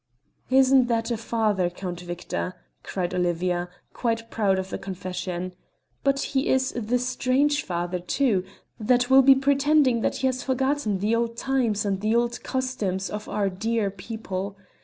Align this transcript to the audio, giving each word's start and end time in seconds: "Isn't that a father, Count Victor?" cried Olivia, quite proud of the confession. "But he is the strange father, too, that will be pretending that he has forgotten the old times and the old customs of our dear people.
"Isn't 0.49 0.87
that 0.87 1.11
a 1.11 1.15
father, 1.17 1.69
Count 1.69 1.99
Victor?" 2.01 2.55
cried 2.81 3.13
Olivia, 3.13 3.69
quite 3.93 4.31
proud 4.31 4.57
of 4.57 4.71
the 4.71 4.79
confession. 4.79 5.53
"But 6.03 6.19
he 6.33 6.47
is 6.49 6.71
the 6.75 6.97
strange 6.97 7.63
father, 7.63 7.99
too, 7.99 8.43
that 8.79 9.11
will 9.11 9.21
be 9.21 9.35
pretending 9.35 10.01
that 10.01 10.15
he 10.25 10.25
has 10.25 10.41
forgotten 10.41 10.97
the 10.97 11.13
old 11.13 11.37
times 11.37 11.85
and 11.85 12.01
the 12.01 12.15
old 12.15 12.41
customs 12.41 13.11
of 13.11 13.29
our 13.29 13.47
dear 13.47 13.91
people. 13.91 14.57